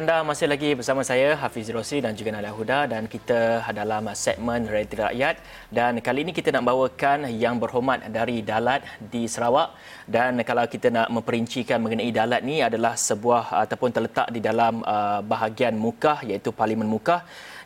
[0.00, 2.88] anda masih lagi bersama saya Hafiz Rosli dan juga Nadia Huda.
[2.88, 5.36] Dan kita dalam segmen Realiti Rakyat.
[5.68, 9.76] Dan kali ini kita nak bawakan yang berhormat dari Dalat di Sarawak.
[10.08, 15.20] Dan kalau kita nak memperincikan mengenai Dalat ni adalah sebuah ataupun terletak di dalam uh,
[15.20, 17.20] bahagian Mukah iaitu Parlimen Mukah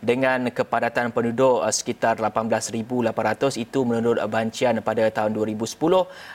[0.04, 5.72] dengan kepadatan penduduk uh, sekitar 18,800 itu menurut bancian pada tahun 2010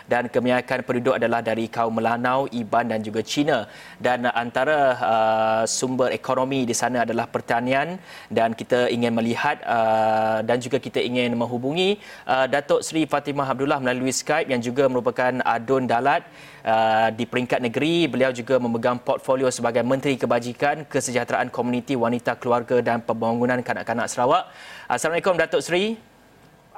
[0.10, 3.70] dan kebanyakan penduduk adalah dari kaum Melanau, Iban dan juga Cina.
[4.02, 8.02] Dan antara uh, sumber ekonomi di sana adalah pertanian.
[8.28, 13.80] Dan kita ingin melihat uh, dan juga kita ingin menghubungi uh, Datuk Seri Fatimah Abdullah
[13.84, 16.26] melalui Skype yang juga merupakan adun dalat
[16.66, 22.82] uh, di peringkat negeri beliau juga memegang portfolio sebagai Menteri Kebajikan Kesejahteraan Komuniti Wanita Keluarga
[22.82, 24.50] dan Pembangunan Kanak-Kanak Sarawak.
[24.90, 26.09] Assalamualaikum Datuk Seri.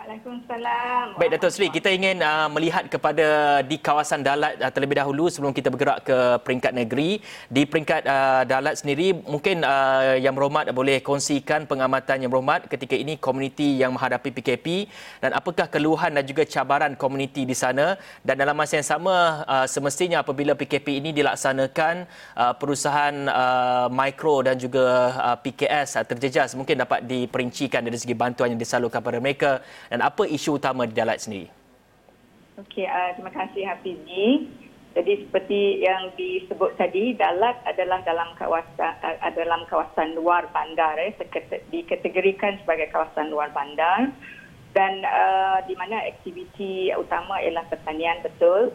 [0.01, 1.21] Waalaikumsalam.
[1.21, 5.53] Baik Datuk Seri, kita ingin uh, melihat kepada di kawasan Dalat uh, terlebih dahulu sebelum
[5.53, 7.21] kita bergerak ke peringkat negeri.
[7.45, 12.97] Di peringkat uh, Dalat sendiri, mungkin uh, yang berhormat boleh kongsikan pengamatan yang berhormat ketika
[12.97, 14.89] ini komuniti yang menghadapi PKP
[15.21, 17.93] dan apakah keluhan dan juga cabaran komuniti di sana
[18.25, 22.09] dan dalam masa yang sama uh, semestinya apabila PKP ini dilaksanakan
[22.41, 28.17] uh, perusahaan uh, mikro dan juga uh, PKS uh, terjejas mungkin dapat diperincikan dari segi
[28.17, 31.51] bantuan yang disalurkan kepada mereka dan apa isu utama di Dalat sendiri?
[32.55, 34.47] Okey, uh, terima kasih Hafizi.
[34.91, 41.11] Jadi seperti yang disebut tadi, Dalat adalah dalam kawasan uh, dalam kawasan luar bandar eh,
[41.75, 44.15] dikategorikan sebagai kawasan luar bandar
[44.71, 48.71] dan uh, di mana aktiviti utama ialah pertanian betul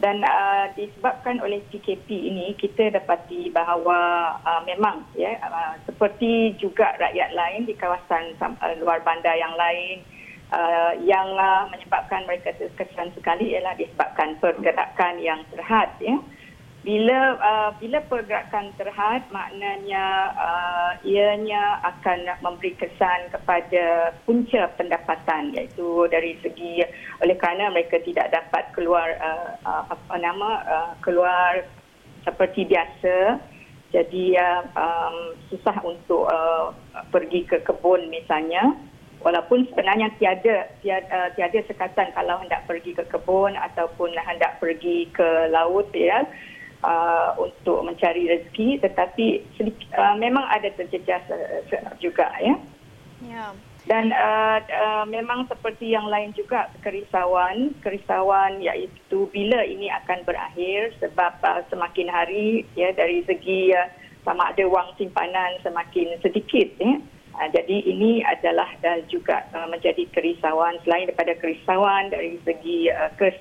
[0.00, 6.96] dan uh, disebabkan oleh PKP ini kita dapati bahawa uh, memang ya uh, seperti juga
[7.00, 10.04] rakyat lain di kawasan uh, luar bandar yang lain
[10.52, 16.18] uh, yang uh, menyebabkan mereka terkesan sekali ialah disebabkan pergerakan yang terhad ya.
[16.80, 26.08] Bila uh, bila pergerakan terhad maknanya uh, ianya akan memberi kesan kepada punca pendapatan iaitu
[26.08, 26.80] dari segi
[27.20, 31.68] oleh kerana mereka tidak dapat keluar uh, uh, apa nama uh, keluar
[32.24, 33.36] seperti biasa
[33.92, 35.16] jadi uh, um,
[35.52, 36.72] susah untuk uh,
[37.12, 38.72] pergi ke kebun misalnya
[39.20, 45.08] walaupun sebenarnya tiada tiada, uh, tiada sekatan kalau hendak pergi ke kebun ataupun hendak pergi
[45.12, 46.24] ke laut ya
[46.84, 52.54] uh, untuk mencari rezeki tetapi sedikit, uh, memang ada terjejas uh, juga ya.
[53.20, 53.52] Ya.
[53.88, 60.92] Dan uh, uh, memang seperti yang lain juga kerisauan, kerisauan iaitu bila ini akan berakhir
[61.00, 63.88] sebab uh, semakin hari ya dari segi uh,
[64.20, 67.00] sama ada wang simpanan semakin sedikit ya.
[67.34, 73.36] Uh, jadi ini adalah uh, juga uh, menjadi kerisauan selain daripada kerisauan dari segi kes,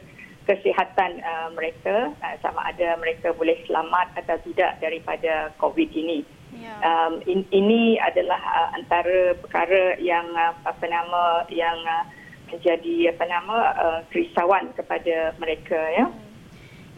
[0.50, 1.22] kesihatan
[1.54, 2.10] mereka
[2.42, 6.26] sama ada mereka boleh selamat atau tidak daripada COVID ini.
[6.58, 6.82] Yeah.
[6.82, 12.06] Um, in, ini adalah uh, antara perkara yang uh, apa nama yang uh,
[12.50, 16.10] menjadi apa nama uh, kerisauan kepada mereka ya.
[16.10, 16.29] Hmm.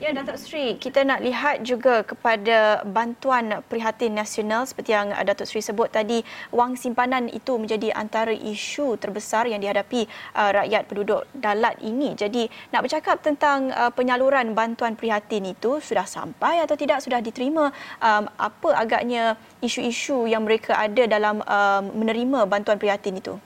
[0.01, 5.61] Ya Datuk Sri, kita nak lihat juga kepada bantuan prihatin nasional seperti yang Datuk Sri
[5.61, 11.77] sebut tadi, wang simpanan itu menjadi antara isu terbesar yang dihadapi uh, rakyat penduduk Dalat
[11.85, 12.17] ini.
[12.17, 17.69] Jadi nak bercakap tentang uh, penyaluran bantuan prihatin itu sudah sampai atau tidak sudah diterima
[18.01, 23.37] um, apa agaknya isu-isu yang mereka ada dalam um, menerima bantuan prihatin itu?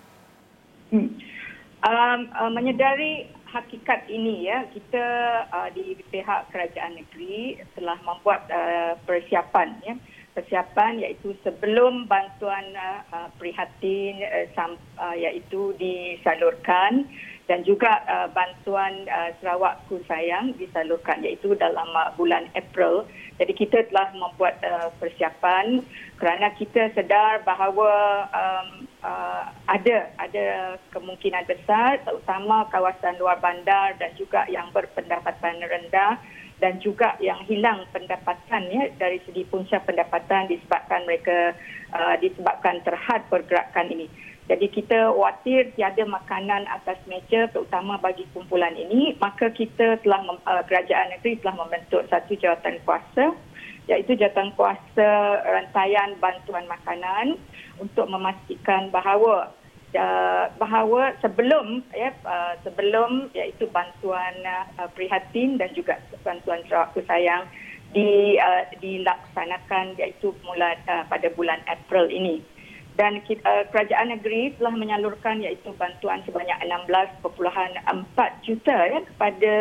[0.96, 1.20] Hmm.
[1.84, 4.68] Um, uh, menyedari hakikat ini ya.
[4.68, 5.06] Kita
[5.48, 9.96] uh, di pihak kerajaan negeri telah membuat uh, persiapan ya.
[10.36, 17.08] Persiapan iaitu sebelum bantuan uh, uh prihatin uh, sam, uh, iaitu disalurkan
[17.46, 23.06] dan juga uh, bantuan uh, Sarawak Ku Sayang disalurkan iaitu dalam uh, bulan April.
[23.38, 25.86] Jadi kita telah membuat uh, persiapan
[26.18, 34.09] kerana kita sedar bahawa um, uh, ada ada kemungkinan besar terutama kawasan luar bandar dan
[34.18, 36.18] juga yang berpendapatan rendah
[36.63, 41.52] dan juga yang hilang pendapatan ya dari segi punca pendapatan disebabkan mereka
[41.91, 44.07] uh, disebabkan terhad pergerakan ini.
[44.46, 50.63] Jadi kita khawatir tiada makanan atas meja terutama bagi kumpulan ini, maka kita telah uh,
[50.69, 53.34] kerajaan negeri telah membentuk satu jawatan kuasa
[53.85, 55.09] iaitu jawatan kuasa
[55.46, 57.37] rantaian bantuan makanan
[57.78, 59.53] untuk memastikan bahawa
[59.93, 67.46] uh, bahawa sebelum ya uh, sebelum iaitu bantuan uh, prihatin dan juga bantuan Sarawak sayang
[67.96, 72.41] di uh, dilaksanakan iaitu mula uh, pada bulan April ini.
[72.96, 77.28] Dan kita, uh, kerajaan negeri telah menyalurkan iaitu bantuan sebanyak 16.4
[78.43, 79.53] juta ya kepada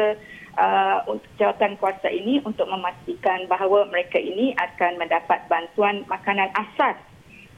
[0.58, 6.98] uh, untuk jawatan kuasa ini untuk memastikan bahawa mereka ini akan mendapat bantuan makanan asas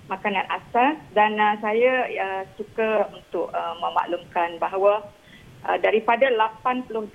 [0.06, 5.02] makanan asas dan uh, saya uh, suka untuk uh, memaklumkan bahawa
[5.66, 7.10] uh, daripada 82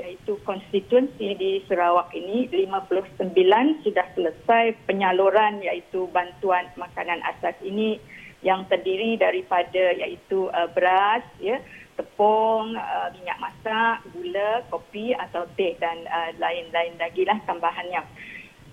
[0.00, 3.36] iaitu konstituensi di Sarawak ini 59
[3.84, 8.00] sudah selesai penyaluran iaitu bantuan makanan asas ini
[8.40, 11.60] yang terdiri daripada iaitu uh, beras ya
[12.00, 18.00] tepung, uh, minyak masak, gula, kopi atau teh dan uh, lain-lain lagi lah tambahannya.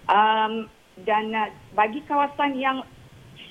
[0.07, 0.71] Um,
[1.03, 2.87] dan uh, bagi kawasan yang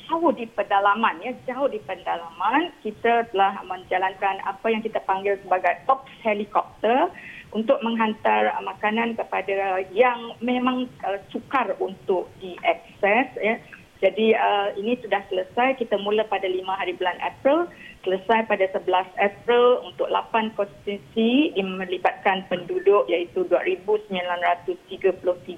[0.07, 5.83] jauh di pedalaman, ya jauh di pedalaman, kita telah menjalankan apa yang kita panggil sebagai
[5.91, 7.11] ops helikopter
[7.51, 13.27] untuk menghantar makanan kepada yang memang uh, sukar untuk diakses.
[13.39, 13.59] Ya.
[13.97, 15.81] Jadi uh, ini sudah selesai.
[15.81, 17.65] Kita mula pada 5 hari bulan April
[18.07, 18.87] selesai pada 11
[19.19, 24.15] April untuk 8 konstitusi yang melibatkan penduduk iaitu 2,933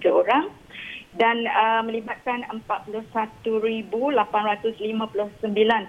[0.08, 0.48] orang
[1.18, 4.22] dan uh, melibatkan 41,859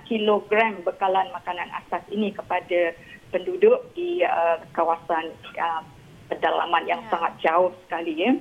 [0.09, 2.97] kilogram bekalan makanan asas ini kepada
[3.29, 5.29] penduduk di uh, kawasan
[5.61, 5.85] uh,
[6.33, 7.09] pedalaman yang ya.
[7.13, 8.33] sangat jauh sekali ya.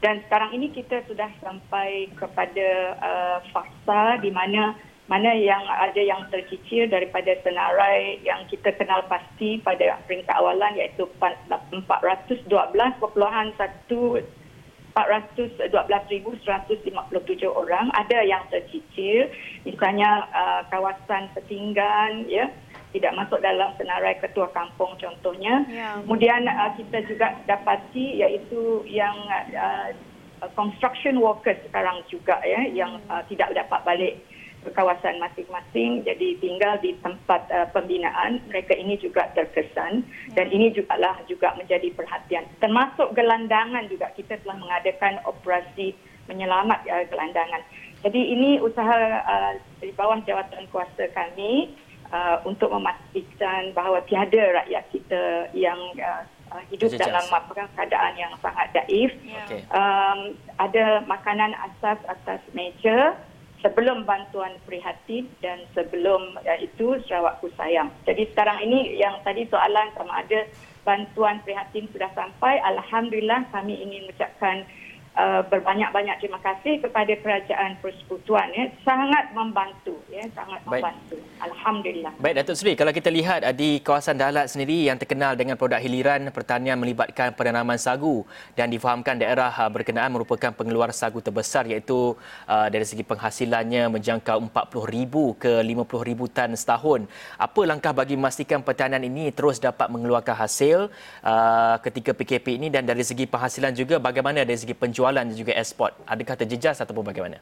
[0.00, 2.68] Dan sekarang ini kita sudah sampai kepada
[3.00, 9.60] uh, fasa di mana mana yang ada yang tercicir daripada senarai yang kita kenal pasti
[9.60, 12.48] pada peringkat awalan iaitu 412.1
[14.94, 17.90] 412,157 orang.
[17.98, 19.28] Ada yang tercicir
[19.66, 22.46] misalnya uh, kawasan Petinggan ya
[22.94, 25.66] tidak masuk dalam senarai ketua kampung contohnya.
[25.66, 25.98] Ya.
[26.06, 29.18] kemudian uh, kita juga dapati iaitu yang
[29.58, 29.90] uh,
[30.54, 34.14] construction workers sekarang juga ya yang uh, tidak dapat balik
[34.72, 40.96] kawasan masing-masing jadi tinggal di tempat uh, pembinaan mereka ini juga terkesan dan ini juga
[40.96, 45.92] lah juga menjadi perhatian termasuk gelandangan juga kita telah mengadakan operasi
[46.30, 47.60] menyelamat uh, gelandangan
[48.04, 51.72] jadi ini usaha uh, di bawah jawatan kuasa kami
[52.12, 56.22] uh, untuk memastikan bahawa tiada rakyat kita yang uh,
[56.70, 57.10] hidup Jejas.
[57.10, 57.24] dalam
[57.74, 59.10] keadaan yang sangat daif.
[59.48, 59.66] Okay.
[59.74, 63.18] Um, ada makanan asas atas meja,
[63.64, 67.88] sebelum bantuan prihatin dan sebelum uh, itu Sarawak ku sayang.
[68.04, 70.44] Jadi sekarang ini yang tadi soalan sama ada
[70.84, 72.60] bantuan prihatin sudah sampai.
[72.60, 74.68] Alhamdulillah kami ingin mengucapkan
[75.14, 78.66] Uh, berbanyak-banyak terima kasih kepada kerajaan persekutuan ya.
[78.82, 80.26] Sangat membantu ya.
[80.34, 80.82] Sangat Baik.
[80.82, 81.16] membantu.
[81.38, 82.12] Alhamdulillah.
[82.18, 85.78] Baik Datuk Seri kalau kita lihat uh, di kawasan Dalat sendiri yang terkenal dengan produk
[85.78, 88.26] hiliran pertanian melibatkan penanaman sagu
[88.58, 92.18] dan difahamkan daerah uh, berkenaan merupakan pengeluar sagu terbesar iaitu
[92.50, 97.06] uh, dari segi penghasilannya menjangkau 40,000 ke 50,000 tan setahun.
[97.38, 100.90] Apa langkah bagi memastikan pertanian ini terus dapat mengeluarkan hasil
[101.22, 105.36] uh, ketika PKP ini dan dari segi penghasilan juga bagaimana dari segi penjualan penjualan dan
[105.36, 105.92] juga ekspor?
[106.08, 107.36] Adakah terjejas ataupun bagaimana?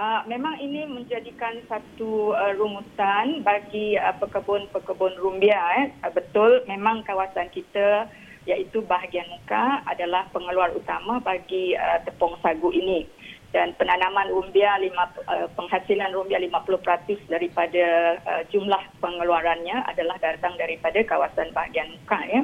[0.00, 5.60] Uh, memang ini menjadikan satu uh, rumusan bagi uh, pekebun-pekebun rumbia.
[5.84, 5.86] Eh.
[6.08, 8.08] Betul, memang kawasan kita
[8.48, 13.04] iaitu bahagian muka adalah pengeluar utama bagi uh, tepung sagu ini.
[13.52, 20.98] Dan penanaman rumbia, lima, uh, penghasilan rumbia 50% daripada uh, jumlah pengeluarannya adalah datang daripada
[21.06, 22.18] kawasan bahagian muka.
[22.26, 22.42] Ya.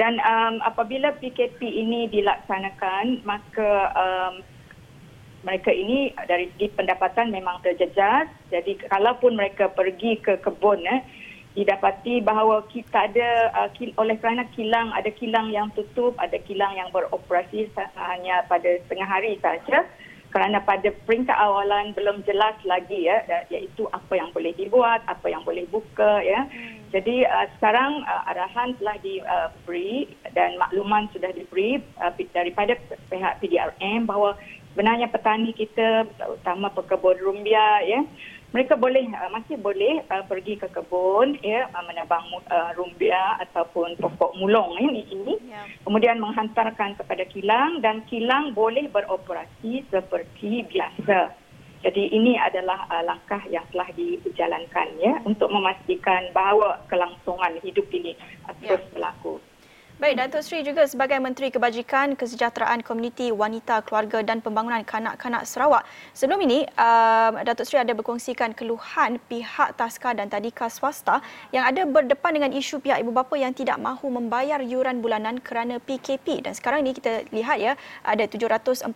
[0.00, 4.34] Dan um, apabila PKP ini dilaksanakan, maka um,
[5.44, 8.32] mereka ini dari segi pendapatan memang terjejas.
[8.48, 11.04] Jadi kalaupun mereka pergi ke kebun, eh,
[11.52, 13.68] didapati bahawa kita ada uh,
[14.00, 17.68] oleh kerana kilang ada kilang yang tutup, ada kilang yang beroperasi
[18.00, 19.84] hanya pada setengah hari saja
[20.30, 23.18] kerana pada peringkat awalan belum jelas lagi ya
[23.50, 26.46] iaitu apa yang boleh dibuat, apa yang boleh buka ya.
[26.46, 26.78] Hmm.
[26.90, 32.74] Jadi uh, sekarang uh, arahan telah diberi uh, dan makluman sudah diberi uh, daripada
[33.10, 34.34] pihak PDRM bahawa
[34.74, 38.02] sebenarnya petani kita terutama pekebun rumbia ya
[38.50, 43.94] mereka boleh uh, masih boleh uh, pergi ke kebun ya uh, menebang uh, rumbia ataupun
[44.02, 45.62] pokok mulung ya, ini ya.
[45.86, 51.30] kemudian menghantarkan kepada kilang dan kilang boleh beroperasi seperti biasa
[51.80, 58.18] jadi ini adalah uh, langkah yang telah dijalankan ya untuk memastikan bahawa kelangsungan hidup ini
[58.50, 58.90] uh, terus ya.
[58.98, 59.38] berlaku
[60.00, 65.84] Baik, Datuk Sri juga sebagai Menteri Kebajikan, Kesejahteraan Komuniti, Wanita, Keluarga dan Pembangunan Kanak-Kanak Sarawak.
[66.16, 71.20] Sebelum ini, uh, Datuk Sri ada berkongsikan keluhan pihak Taska dan Tadika swasta
[71.52, 75.76] yang ada berdepan dengan isu pihak ibu bapa yang tidak mahu membayar yuran bulanan kerana
[75.76, 76.48] PKP.
[76.48, 78.88] Dan sekarang ini kita lihat ya, ada 746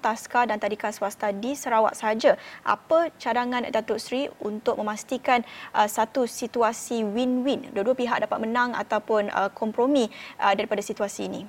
[0.00, 2.40] Taska dan Tadika swasta di Sarawak sahaja.
[2.64, 5.44] Apa cadangan Datuk Sri untuk memastikan
[5.76, 7.68] uh, satu situasi win-win?
[7.76, 11.42] Dua-dua pihak dapat menang ataupun uh, kompromi uh, daripada situasi ini.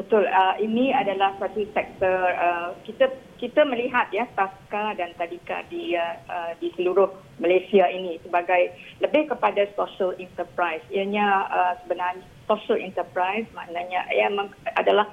[0.00, 0.24] Betul.
[0.24, 6.56] Uh, ini adalah satu sektor uh, kita kita melihat ya Taska dan Tadika di uh,
[6.56, 8.72] di seluruh Malaysia ini sebagai
[9.04, 10.80] lebih kepada social enterprise.
[10.88, 14.32] Ianya uh, sebenarnya social enterprise maknanya ia
[14.78, 15.04] adalah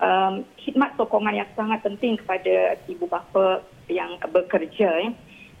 [0.00, 5.10] um, khidmat sokongan yang sangat penting kepada ibu bapa yang bekerja ya.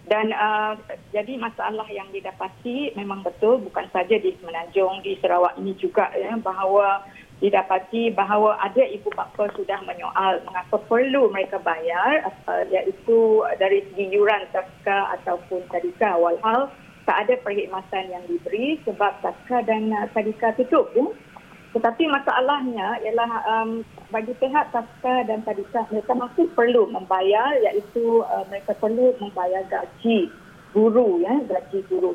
[0.02, 0.74] Dan uh,
[1.14, 6.34] jadi masalah yang didapati memang betul bukan saja di Semenanjung di Sarawak ini juga ya
[6.42, 7.06] bahawa
[7.42, 14.14] didapati bahawa ada ibu bapa sudah menyoal mengapa perlu mereka bayar uh, iaitu dari segi
[14.14, 16.70] yuran taska ataupun tadika walhal
[17.02, 21.06] tak ada perkhidmatan yang diberi sebab taska dan uh, tadika tutup ya.
[21.72, 23.70] Tetapi masalahnya ialah um,
[24.12, 30.28] bagi pihak taska dan tadika mereka masih perlu membayar iaitu uh, mereka perlu membayar gaji
[30.76, 32.12] guru ya gaji guru.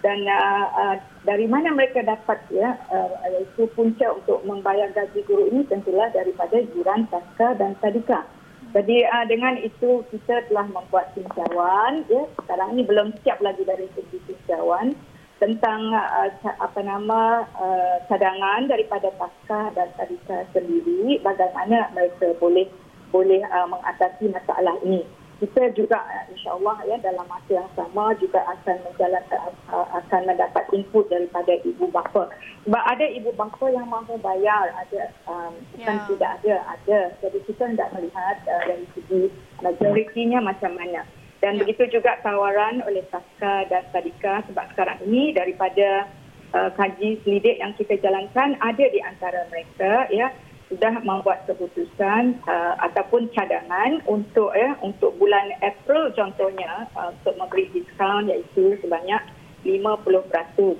[0.00, 5.50] Dan uh, uh, dari mana mereka dapat ya uh, itu punca untuk membayar gaji guru
[5.50, 8.22] ini tentulah daripada yuran taska dan tadika.
[8.70, 12.22] Jadi uh, dengan itu kita telah membuat tinjauan ya.
[12.38, 14.94] Sekarang ini belum siap lagi dari segi tinjauan
[15.40, 16.28] tentang uh,
[16.60, 22.68] apa nama uh, cadangan daripada taska dan tadika sendiri bagaimana mereka boleh
[23.08, 25.02] boleh uh, mengatasi masalah ini
[25.40, 30.64] kita juga eh, insyaAllah ya dalam masa yang sama juga akan menjalankan eh, akan mendapat
[30.76, 32.28] input daripada ibu bapa.
[32.68, 36.04] Sebab ada ibu bapa yang mahu bayar, ada um, yeah.
[36.12, 37.00] tidak ada, ada.
[37.24, 39.32] Jadi kita tidak melihat uh, dari segi
[39.64, 41.08] majoritinya macam mana.
[41.40, 41.60] Dan yeah.
[41.64, 46.08] begitu juga tawaran oleh Saska dan Sadika sebab sekarang ini daripada
[46.52, 50.28] uh, kaji selidik yang kita jalankan ada di antara mereka ya
[50.70, 57.66] sudah membuat keputusan uh, ataupun cadangan untuk ya untuk bulan April contohnya uh, untuk memberi
[57.74, 59.18] diskaun iaitu sebanyak
[59.66, 60.78] 50%.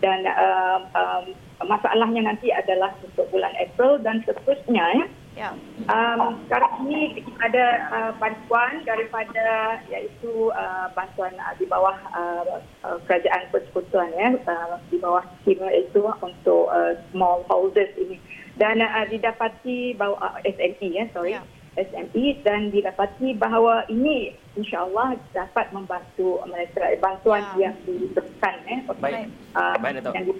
[0.00, 1.24] Dan uh, um,
[1.64, 5.06] masalahnya nanti adalah untuk bulan April dan seterusnya ya.
[5.36, 5.52] Ya.
[5.84, 12.96] Um, sekarang ini ada uh, bantuan daripada iaitu uh, bantuan uh, di bawah uh, uh,
[13.04, 14.32] kerajaan persekutuan ya.
[14.48, 18.16] Uh, di bawah skema itu untuk uh, small houses ini.
[18.56, 21.36] Dan uh, didapati bahawa uh, SME ya sorry.
[21.36, 21.44] Yeah.
[21.76, 27.68] SME dan didapati bahawa ini insyaallah dapat membantu mereka bantuan yeah.
[27.68, 29.28] yang diberikan eh baik.
[29.52, 30.32] Uh, baik yang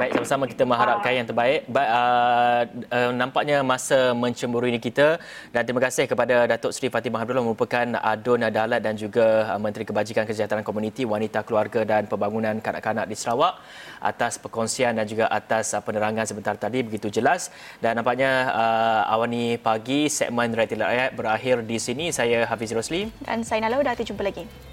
[0.00, 1.68] Baik, sama-sama kita mengharapkan yang terbaik.
[1.68, 5.20] Ba- uh, uh, nampaknya masa mencemburu ini kita
[5.52, 9.84] dan terima kasih kepada Datuk Seri Fatimah Abdullah merupakan Adun Dalat dan juga uh, Menteri
[9.84, 13.60] Kebajikan Kesejahteraan Komuniti Wanita Keluarga dan Pembangunan Kanak-kanak di Sarawak
[14.00, 17.52] atas perkongsian dan juga atas uh, penerangan sebentar tadi begitu jelas
[17.84, 22.08] dan nampaknya uh, awani pagi segmen Rakyat Rakyat berakhir di sini.
[22.08, 24.69] Saya Hafiz Rosli dan saya Nala dah jumpa lagi.